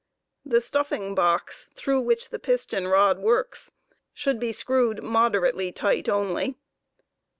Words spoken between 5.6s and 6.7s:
tight only.